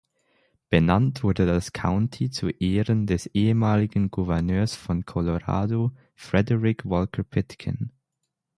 Benannt 0.71 1.21
wurde 1.21 1.45
das 1.45 1.73
County 1.73 2.31
zu 2.31 2.49
Ehren 2.49 3.05
des 3.05 3.27
ehemaligen 3.35 4.09
Gouverneurs 4.09 4.73
von 4.73 5.05
Colorado 5.05 5.91
Frederick 6.15 6.83
Walker 6.89 7.21
Pitkin. 7.23 7.91